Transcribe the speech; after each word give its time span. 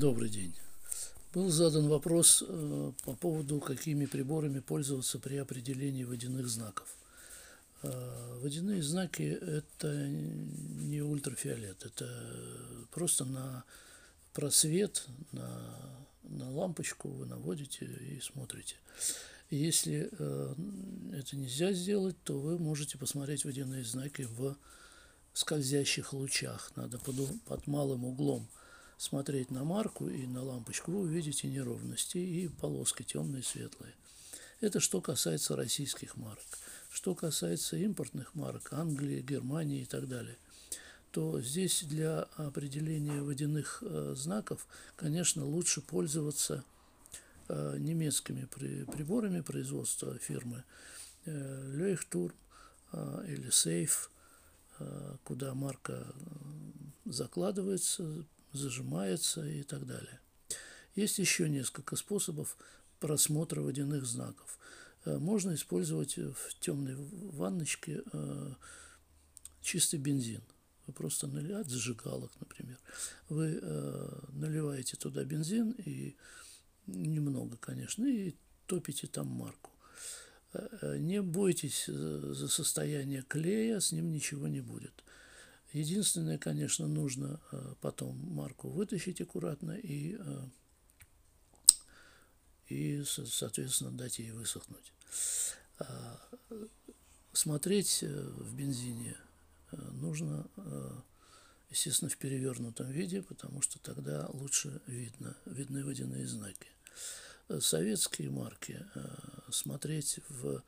Добрый 0.00 0.30
день. 0.30 0.54
Был 1.34 1.50
задан 1.50 1.86
вопрос 1.86 2.42
э, 2.48 2.92
по 3.04 3.12
поводу, 3.12 3.60
какими 3.60 4.06
приборами 4.06 4.60
пользоваться 4.60 5.18
при 5.18 5.36
определении 5.36 6.04
водяных 6.04 6.48
знаков. 6.48 6.88
Э, 7.82 8.38
водяные 8.40 8.82
знаки– 8.82 9.22
это 9.42 10.08
не 10.08 11.02
ультрафиолет, 11.02 11.84
это 11.84 12.08
просто 12.92 13.26
на 13.26 13.64
просвет, 14.32 15.06
на, 15.32 15.50
на 16.22 16.50
лампочку 16.50 17.10
вы 17.10 17.26
наводите 17.26 17.84
и 17.84 18.20
смотрите. 18.22 18.76
Если 19.50 20.08
э, 20.10 20.54
это 21.12 21.36
нельзя 21.36 21.74
сделать, 21.74 22.16
то 22.24 22.40
вы 22.40 22.58
можете 22.58 22.96
посмотреть 22.96 23.44
водяные 23.44 23.84
знаки 23.84 24.22
в 24.22 24.56
скользящих 25.34 26.14
лучах. 26.14 26.72
Надо 26.74 26.98
под, 26.98 27.16
под 27.42 27.66
малым 27.66 28.06
углом 28.06 28.48
смотреть 29.00 29.50
на 29.50 29.64
марку 29.64 30.10
и 30.10 30.26
на 30.26 30.42
лампочку, 30.42 30.92
вы 30.92 31.00
увидите 31.00 31.48
неровности 31.48 32.18
и 32.18 32.48
полоски 32.48 33.02
темные 33.02 33.40
и 33.40 33.44
светлые. 33.44 33.94
Это 34.60 34.78
что 34.78 35.00
касается 35.00 35.56
российских 35.56 36.18
марок. 36.18 36.44
Что 36.90 37.14
касается 37.14 37.78
импортных 37.78 38.34
марок, 38.34 38.74
Англии, 38.74 39.22
Германии 39.22 39.80
и 39.80 39.84
так 39.86 40.06
далее, 40.06 40.36
то 41.12 41.40
здесь 41.40 41.82
для 41.84 42.24
определения 42.36 43.22
водяных 43.22 43.82
э, 43.82 44.12
знаков, 44.14 44.66
конечно, 44.96 45.46
лучше 45.46 45.80
пользоваться 45.80 46.62
э, 47.48 47.76
немецкими 47.78 48.46
при, 48.54 48.84
приборами 48.84 49.40
производства 49.40 50.18
фирмы 50.18 50.62
э, 51.24 51.72
Leuchtturm 51.74 52.34
э, 52.92 53.24
или 53.28 53.48
Safe, 53.48 54.10
э, 54.78 55.16
куда 55.24 55.54
марка 55.54 56.04
э, 56.04 57.10
закладывается, 57.10 58.26
зажимается 58.52 59.46
и 59.46 59.62
так 59.62 59.86
далее. 59.86 60.20
Есть 60.94 61.18
еще 61.18 61.48
несколько 61.48 61.96
способов 61.96 62.56
просмотра 62.98 63.60
водяных 63.60 64.04
знаков. 64.04 64.58
Э, 65.04 65.18
можно 65.18 65.54
использовать 65.54 66.16
в 66.16 66.58
темной 66.60 66.94
ванночке 66.96 68.02
э, 68.12 68.54
чистый 69.62 69.98
бензин. 69.98 70.42
Вы 70.86 70.92
просто 70.92 71.26
наливаете 71.26 71.70
зажигалок, 71.70 72.32
например. 72.40 72.78
Вы 73.28 73.58
э, 73.62 74.18
наливаете 74.32 74.96
туда 74.96 75.24
бензин 75.24 75.72
и 75.72 76.16
немного, 76.86 77.56
конечно, 77.56 78.04
и 78.04 78.34
топите 78.66 79.06
там 79.06 79.28
марку. 79.28 79.70
Не 80.82 81.22
бойтесь 81.22 81.86
за 81.86 82.48
состояние 82.48 83.22
клея, 83.22 83.78
с 83.78 83.92
ним 83.92 84.10
ничего 84.10 84.48
не 84.48 84.60
будет. 84.60 85.04
Единственное, 85.72 86.36
конечно, 86.36 86.88
нужно 86.88 87.40
э, 87.52 87.74
потом 87.80 88.16
марку 88.16 88.68
вытащить 88.68 89.20
аккуратно 89.20 89.72
и, 89.72 90.16
э, 90.18 90.44
и 92.68 93.04
соответственно, 93.04 93.92
дать 93.92 94.18
ей 94.18 94.32
высохнуть. 94.32 94.92
А, 95.78 96.20
смотреть 97.32 98.02
э, 98.02 98.08
в 98.08 98.54
бензине 98.54 99.16
нужно, 99.92 100.50
естественно, 101.70 102.10
в 102.10 102.16
перевернутом 102.16 102.90
виде, 102.90 103.22
потому 103.22 103.62
что 103.62 103.78
тогда 103.78 104.28
лучше 104.32 104.80
видно, 104.88 105.36
видны 105.46 105.84
водяные 105.84 106.26
знаки. 106.26 106.66
Советские 107.60 108.30
марки 108.30 108.84
смотреть 109.48 110.18
в 110.28 110.64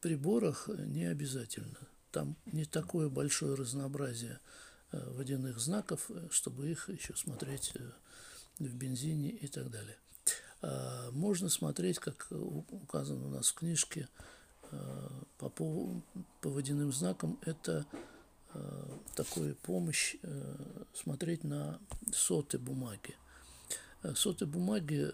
приборах 0.00 0.68
не 0.68 1.06
обязательно– 1.06 1.78
там 2.14 2.36
не 2.46 2.64
такое 2.64 3.08
большое 3.08 3.54
разнообразие 3.56 4.38
э, 4.92 5.10
водяных 5.10 5.58
знаков, 5.58 6.08
э, 6.08 6.28
чтобы 6.30 6.70
их 6.70 6.88
еще 6.88 7.16
смотреть 7.16 7.72
э, 7.74 7.90
в 8.60 8.72
бензине 8.72 9.30
и 9.30 9.48
так 9.48 9.68
далее. 9.68 9.96
А, 10.62 11.10
можно 11.10 11.48
смотреть, 11.48 11.98
как 11.98 12.28
указано 12.30 13.26
у 13.26 13.30
нас 13.30 13.48
в 13.48 13.54
книжке, 13.54 14.08
по, 15.38 15.50
по 15.50 16.48
водяным 16.48 16.92
знакам, 16.92 17.38
это 17.42 17.84
такая 19.14 19.54
помощь 19.62 20.16
смотреть 20.94 21.44
на 21.44 21.78
соты 22.12 22.58
бумаги. 22.58 23.14
Соты 24.14 24.46
бумаги, 24.46 25.12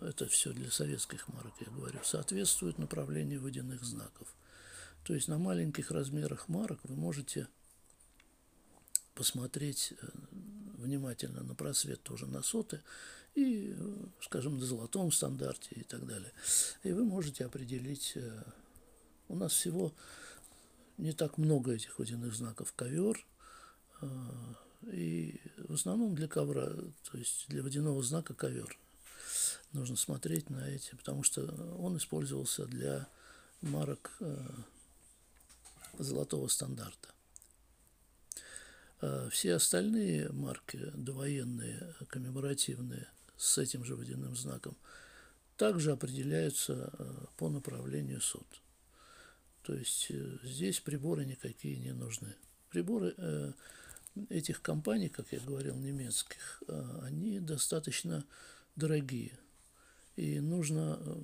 это 0.00 0.26
все 0.26 0.52
для 0.52 0.70
советских 0.70 1.28
марок, 1.28 1.52
я 1.60 1.70
говорю, 1.70 2.00
соответствуют 2.02 2.78
направлению 2.78 3.42
водяных 3.42 3.84
знаков. 3.84 4.34
То 5.04 5.14
есть 5.14 5.28
на 5.28 5.38
маленьких 5.38 5.90
размерах 5.90 6.48
марок 6.48 6.80
вы 6.84 6.94
можете 6.94 7.48
посмотреть 9.18 9.94
э, 10.00 10.06
внимательно 10.76 11.42
на 11.42 11.56
просвет 11.56 12.00
тоже 12.04 12.26
на 12.26 12.40
соты 12.40 12.82
и, 13.34 13.74
э, 13.76 13.96
скажем, 14.20 14.58
на 14.58 14.64
золотом 14.64 15.10
стандарте 15.10 15.74
и 15.74 15.82
так 15.82 16.06
далее. 16.06 16.32
И 16.84 16.92
вы 16.92 17.04
можете 17.04 17.44
определить, 17.44 18.12
э, 18.14 18.42
у 19.28 19.34
нас 19.34 19.52
всего 19.52 19.92
не 20.98 21.12
так 21.12 21.36
много 21.36 21.72
этих 21.72 21.98
водяных 21.98 22.34
знаков 22.34 22.72
ковер, 22.72 23.24
и 24.82 25.40
в 25.56 25.74
основном 25.74 26.14
для 26.14 26.28
ковра, 26.28 26.68
то 27.10 27.18
есть 27.18 27.46
для 27.48 27.62
водяного 27.62 28.00
знака 28.02 28.34
ковер. 28.34 28.78
Нужно 29.72 29.96
смотреть 29.96 30.50
на 30.50 30.68
эти, 30.68 30.94
потому 30.94 31.24
что 31.24 31.42
он 31.78 31.96
использовался 31.96 32.66
для 32.66 33.08
марок 33.60 34.16
золотого 35.98 36.48
стандарта. 36.48 37.08
А 39.00 39.28
все 39.30 39.54
остальные 39.54 40.30
марки, 40.32 40.90
довоенные, 40.94 41.94
коммеморативные, 42.08 43.08
с 43.36 43.58
этим 43.58 43.84
же 43.84 43.94
водяным 43.94 44.34
знаком, 44.34 44.76
также 45.56 45.92
определяются 45.92 46.90
а, 46.92 47.26
по 47.36 47.48
направлению 47.48 48.20
суд. 48.20 48.46
То 49.62 49.74
есть 49.74 50.06
э, 50.08 50.38
здесь 50.44 50.80
приборы 50.80 51.26
никакие 51.26 51.76
не 51.76 51.92
нужны. 51.92 52.34
Приборы 52.70 53.14
э, 53.16 53.52
этих 54.30 54.62
компаний, 54.62 55.08
как 55.08 55.30
я 55.32 55.40
говорил, 55.40 55.76
немецких, 55.76 56.62
а, 56.68 57.02
они 57.04 57.38
достаточно 57.38 58.24
дорогие. 58.76 59.38
И 60.16 60.40
нужно 60.40 60.98
э, 60.98 61.16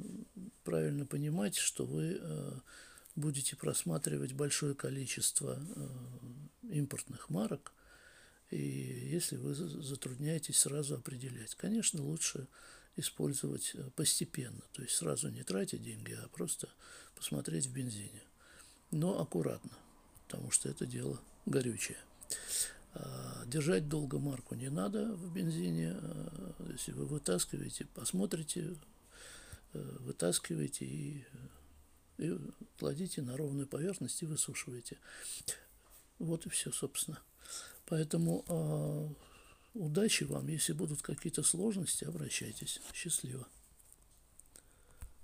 правильно 0.62 1.06
понимать, 1.06 1.56
что 1.56 1.86
вы 1.86 2.20
будете 3.16 3.56
просматривать 3.56 4.32
большое 4.32 4.74
количество 4.74 5.58
э, 5.58 6.74
импортных 6.74 7.30
марок, 7.30 7.72
и 8.50 8.58
если 8.58 9.36
вы 9.36 9.54
затрудняетесь 9.54 10.58
сразу 10.58 10.96
определять, 10.96 11.54
конечно, 11.54 12.02
лучше 12.02 12.48
использовать 12.96 13.72
э, 13.74 13.90
постепенно, 13.96 14.62
то 14.72 14.82
есть 14.82 14.94
сразу 14.94 15.28
не 15.28 15.42
тратить 15.42 15.82
деньги, 15.82 16.12
а 16.12 16.28
просто 16.28 16.68
посмотреть 17.14 17.66
в 17.66 17.72
бензине. 17.72 18.22
Но 18.90 19.20
аккуратно, 19.20 19.76
потому 20.26 20.50
что 20.50 20.68
это 20.68 20.86
дело 20.86 21.20
горючее. 21.46 21.98
А, 22.94 23.44
держать 23.46 23.88
долго 23.88 24.18
марку 24.18 24.54
не 24.54 24.70
надо 24.70 25.12
в 25.14 25.32
бензине. 25.32 25.94
А, 25.96 26.70
если 26.70 26.92
вы 26.92 27.06
вытаскиваете, 27.06 27.86
посмотрите, 27.86 28.76
э, 29.72 29.96
вытаскиваете 30.00 30.84
и 30.84 31.24
и 32.18 32.36
кладите 32.78 33.22
на 33.22 33.36
ровную 33.36 33.66
поверхность 33.66 34.22
и 34.22 34.26
высушиваете. 34.26 34.98
Вот 36.18 36.46
и 36.46 36.48
все, 36.48 36.70
собственно. 36.72 37.18
Поэтому 37.86 38.44
э, 38.48 39.08
удачи 39.74 40.24
вам. 40.24 40.48
Если 40.48 40.72
будут 40.72 41.02
какие-то 41.02 41.42
сложности, 41.42 42.04
обращайтесь. 42.04 42.80
Счастливо. 42.92 43.46